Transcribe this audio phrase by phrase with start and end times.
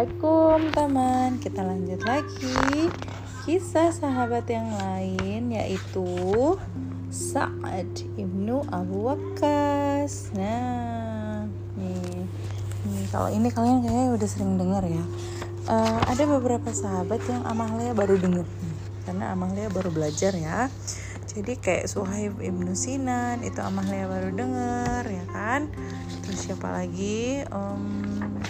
[0.00, 1.30] Assalamualaikum teman.
[1.44, 2.88] Kita lanjut lagi.
[3.44, 6.56] Kisah sahabat yang lain Yaitu
[7.12, 10.32] Sa'ad ibnu Abu Waqqas.
[10.32, 11.44] Nah
[11.76, 12.16] nih,
[12.88, 15.04] nih Kalau ini kalian kayaknya udah sering dengar ya.
[15.68, 18.48] Uh, Ada beberapa sahabat yang Amalia baru dengar.
[19.04, 20.72] Karena Amalia baru belajar ya.
[21.28, 25.68] Jadi kayak Suhaib ibnu Sinan itu Amalia baru denger ya kan?
[26.24, 27.44] Terus siapa lagi?
[27.52, 28.40] Um,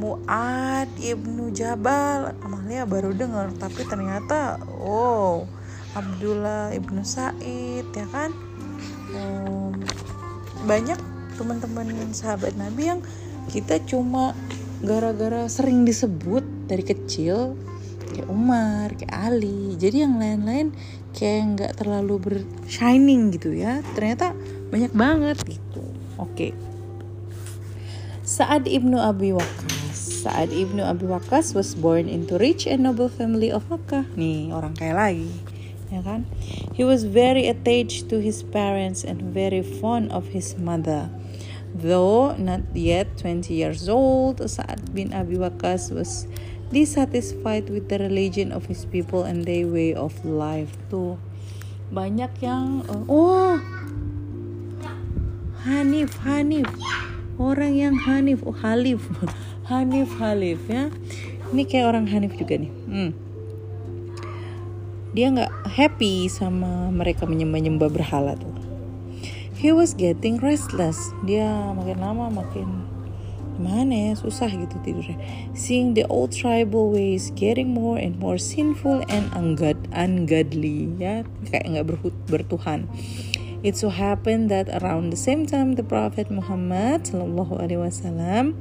[0.00, 5.44] Muad ibnu Jabal Amalia baru dengar tapi ternyata oh
[5.92, 8.32] Abdullah ibnu Said ya kan
[9.12, 9.76] um,
[10.64, 10.96] banyak
[11.36, 13.00] teman-teman sahabat Nabi yang
[13.52, 14.32] kita cuma
[14.80, 17.60] gara-gara sering disebut dari kecil
[18.10, 19.76] kayak Umar, kayak Ali.
[19.78, 20.74] Jadi yang lain-lain
[21.14, 23.80] kayak nggak terlalu bershining gitu ya.
[23.94, 24.34] Ternyata
[24.68, 25.84] banyak banget gitu.
[26.20, 26.50] Oke.
[26.50, 26.52] Okay.
[28.26, 29.79] Sa'ad ibnu Abi Waqqas.
[30.20, 34.04] Sa'ad ibnu Abi Waqqas was born into rich and noble family of Makkah.
[34.20, 35.32] Nih orang kaya lagi,
[35.88, 36.28] ya kan?
[36.76, 41.08] He was very attached to his parents and very fond of his mother.
[41.72, 46.28] Though not yet 20 years old, Sa'ad bin Abi Waqqas was
[46.68, 51.18] dissatisfied with the religion of his people and their way of life tuh
[51.90, 53.58] banyak yang uh, oh
[55.66, 56.70] Hanif Hanif
[57.42, 59.02] orang yang Hanif oh Halif
[59.70, 60.90] Hanif Halif ya.
[61.54, 62.72] Ini kayak orang Hanif juga nih.
[62.90, 63.10] Hmm.
[65.10, 68.54] dia nggak happy sama mereka menyembah nyembah berhala tuh.
[69.58, 71.12] He was getting restless.
[71.26, 72.86] Dia makin lama makin
[73.60, 75.20] gimana ya susah gitu tidurnya.
[75.52, 81.26] Seeing the old tribal ways getting more and more sinful and ungod ungodly ya.
[81.50, 81.86] Kayak nggak
[82.30, 82.88] bertuhan.
[83.60, 88.56] It so happened that around the same time the Prophet Muhammad sallallahu alaihi wasallam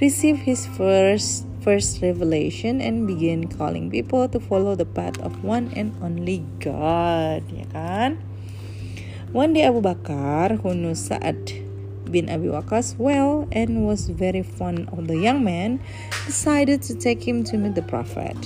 [0.00, 5.66] received his first first revelation and began calling people to follow the path of one
[5.74, 8.22] and only God, ya kan?
[9.34, 11.50] One day Abu Bakar, who knew Sa'ad
[12.06, 15.82] bin Abi Waqqas well and was very fond of the young man,
[16.24, 18.38] decided to take him to meet the Prophet.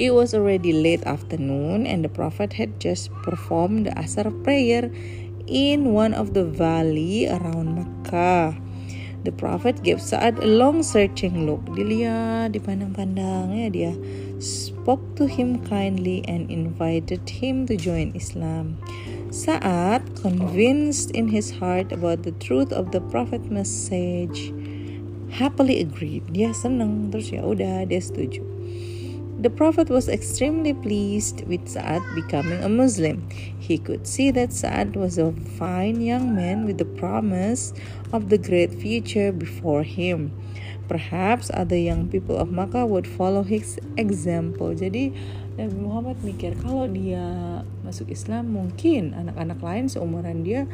[0.00, 4.90] It was already late afternoon, and the Prophet had just performed the Asar prayer
[5.46, 8.63] in one of the valley around Makkah.
[9.24, 11.64] The Prophet gave Sa'ad a long searching look.
[11.72, 13.92] Dilihat, dipandang-pandang ya dia.
[14.36, 18.76] Spoke to him kindly and invited him to join Islam.
[19.32, 24.52] Sa'ad, convinced in his heart about the truth of the prophet message,
[25.32, 26.28] happily agreed.
[26.30, 28.53] Dia senang, terus ya udah dia setuju.
[29.44, 33.28] The Prophet was extremely pleased with Sa'ad becoming a Muslim.
[33.60, 37.76] He could see that Sa'ad was a fine young man with the promise
[38.08, 40.32] of the great future before him.
[40.88, 44.72] Perhaps other young people of Makkah would follow his example.
[44.72, 45.12] Jadi
[45.60, 50.64] Nabi Muhammad mikir kalau dia masuk Islam mungkin anak-anak lain seumuran dia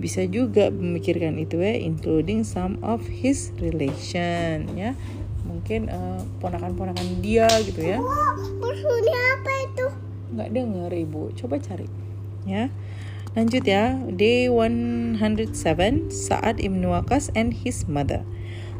[0.00, 4.96] bisa juga memikirkan itu ya including some of his relation ya
[5.44, 8.00] mungkin uh, ponakan-ponakan dia gitu ya
[8.58, 9.86] maksudnya apa itu
[10.34, 11.86] nggak dengar ibu coba cari
[12.48, 12.72] ya
[13.36, 15.20] lanjut ya day 107
[16.10, 18.24] Sa'ad ibn Waqas and his mother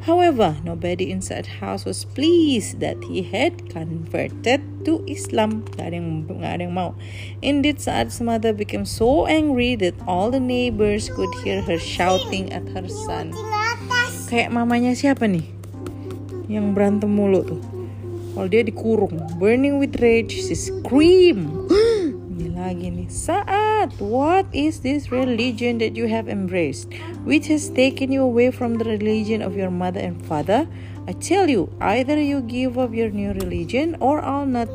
[0.04, 5.64] However, nobody inside house was pleased that he had converted to Islam.
[5.80, 6.92] Gak ada yang, gak ada yang mau.
[7.40, 12.68] Indeed, Saad's mother became so angry that all the neighbors could hear her shouting at
[12.76, 13.32] her son.
[14.28, 15.53] Kayak mamanya siapa nih?
[16.46, 17.62] Yang berantem mulu tuh.
[18.34, 21.64] Kalau dia dikurung, burning with rage, she screamed.
[22.64, 23.08] lagi nih.
[23.12, 26.88] Saat, what is this religion that you have embraced,
[27.28, 30.64] which has taken you away from the religion of your mother and father?
[31.04, 34.72] I tell you, either you give up your new religion or I'll not.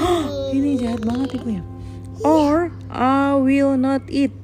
[0.56, 1.64] Ini jahat banget ibu ya.
[2.26, 4.34] Or I will not eat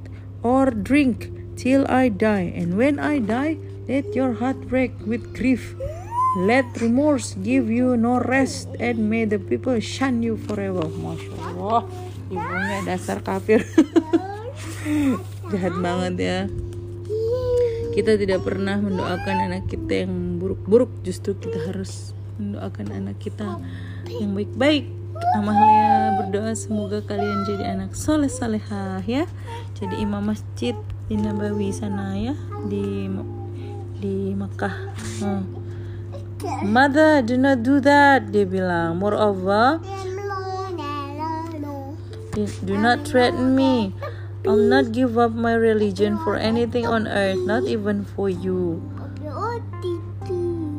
[0.46, 3.58] or drink till I die, and when I die,
[3.90, 5.74] let your heart break with grief.
[6.36, 10.84] Let remorse give you no rest, and may the people shun you forever.
[10.84, 11.88] Masya Allah.
[12.28, 13.64] Ibunya dasar kafir.
[15.50, 16.38] Jahat banget ya.
[17.96, 23.56] Kita tidak pernah mendoakan anak kita yang buruk-buruk justru kita harus mendoakan anak kita
[24.12, 24.92] yang baik-baik.
[25.40, 29.24] Amalia berdoa semoga kalian jadi anak soleh salehah ya.
[29.80, 30.76] Jadi imam masjid
[31.08, 32.36] di Nabawi sana ya
[32.68, 33.08] di
[34.04, 34.76] di Mekah.
[35.24, 35.65] Hmm.
[36.62, 39.80] Mother do not do that dia bilang moreover
[42.36, 43.96] Do not threaten me.
[44.44, 48.84] I'll not give up my religion for anything on earth, not even for you.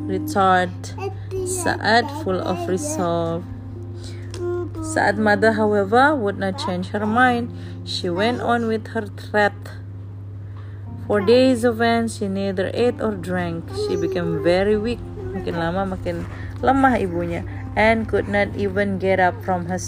[0.08, 0.96] returned
[1.44, 3.44] Saad full of resolve.
[4.82, 7.52] Saad mother, however, would not change her mind.
[7.84, 9.52] She went on with her threat.
[11.06, 13.68] For days of end, she neither ate or drank.
[13.88, 15.00] She became very weak.
[15.34, 16.24] Makin lama makin
[16.64, 17.44] lemah ibunya
[17.78, 19.78] and could not even get up from her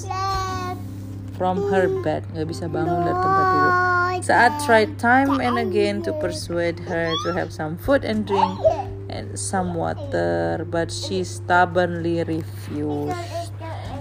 [1.34, 2.22] from her bed.
[2.36, 3.74] Gak bisa bangun dari tempat tidur.
[4.20, 8.60] Saat tried time and again to persuade her to have some food and drink
[9.08, 13.16] and some water, but she stubbornly refused.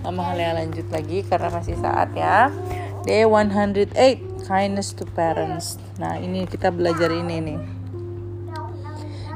[0.03, 2.51] Mama kalian lanjut lagi karena masih saat ya.
[3.07, 3.95] Day 108
[4.44, 5.80] kindness to parents.
[6.03, 7.79] Nah, ini kita belajar ini nih.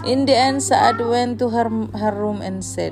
[0.03, 2.91] In the end, Saad went to her, her room and said,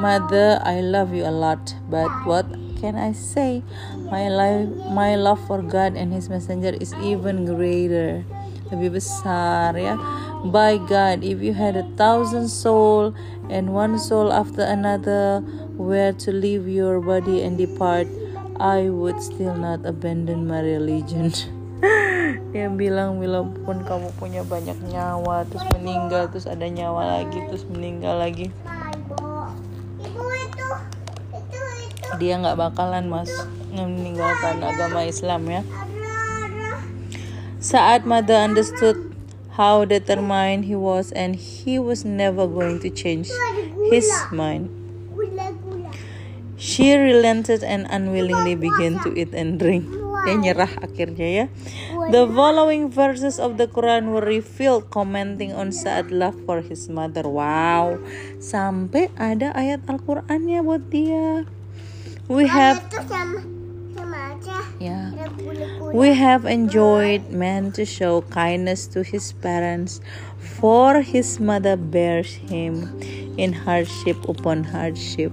[0.00, 2.48] Mother, I love you a lot, but what
[2.80, 3.62] can I say?
[4.08, 4.64] My life,
[4.96, 8.24] my love for God and His Messenger is even greater.
[8.72, 10.00] Lebih besar ya.
[10.48, 13.12] By God, if you had a thousand soul
[13.52, 15.44] and one soul after another
[15.76, 18.08] were to leave your body and depart,
[18.56, 21.36] I would still not abandon my religion.
[22.54, 28.22] Dia bilang walaupun kamu punya banyak nyawa terus meninggal terus ada nyawa lagi terus meninggal
[28.22, 28.54] lagi
[32.22, 33.30] dia nggak bakalan mas
[33.72, 35.62] meninggalkan agama Islam ya.
[37.62, 38.98] Saat mother understood
[39.58, 43.30] how determined he was and he was never going to change
[43.88, 44.68] his mind.
[46.62, 50.01] She relented and unwillingly began to eat and drink.
[50.22, 51.46] Dia nyerah akhirnya ya.
[52.14, 57.26] The following verses of the Quran were revealed commenting on Saad love for his mother.
[57.26, 57.98] Wow,
[58.38, 61.46] sampai ada ayat Al-Qur'annya buat dia.
[62.30, 62.86] We have
[64.78, 65.10] yeah.
[65.92, 70.00] We have enjoyed man to show kindness to his parents,
[70.38, 72.88] for his mother bears him
[73.36, 75.30] in hardship upon hardship.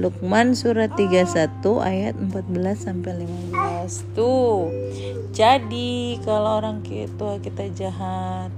[0.00, 2.32] Luqman surat 31 ayat 14
[2.80, 4.16] sampai 15.
[4.16, 4.72] Tuh.
[5.32, 8.48] Jadi kalau orang kita kita jahat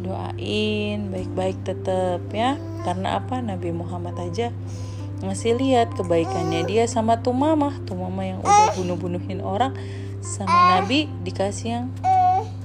[0.00, 2.56] doain baik-baik tetap ya.
[2.88, 3.44] Karena apa?
[3.44, 4.48] Nabi Muhammad aja
[5.18, 9.74] ngasih lihat kebaikannya dia sama tuh mama tuh mama yang udah bunuh-bunuhin orang
[10.22, 11.86] sama Nabi dikasih yang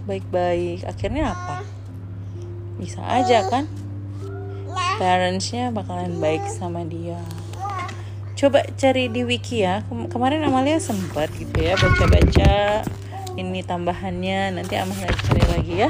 [0.06, 1.66] baik-baik akhirnya apa
[2.78, 3.66] bisa aja kan
[4.98, 7.20] parentsnya bakalan baik sama dia.
[8.34, 9.86] Coba cari di wiki ya.
[9.88, 12.84] Kemarin Amalia sempat gitu ya baca-baca
[13.40, 14.60] ini tambahannya.
[14.60, 15.90] Nanti Amalia cari lagi ya.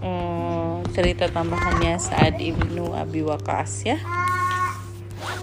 [0.00, 3.98] Hmm, cerita tambahannya saat Ibnu Abi Wakas ya.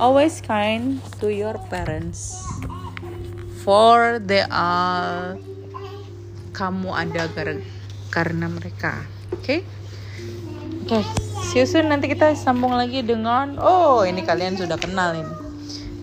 [0.02, 2.44] Always kind to your parents
[3.64, 5.40] for they are
[6.56, 7.28] kamu ada
[8.12, 9.04] karena mereka.
[9.36, 9.44] Oke?
[9.44, 9.60] okay?
[10.86, 11.04] Oke okay,
[11.42, 15.34] see you nanti kita sambung lagi dengan oh ini kalian sudah kenal ini.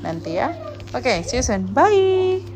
[0.03, 0.51] Nanti ya.
[0.91, 2.52] Oke okay, see you soon bye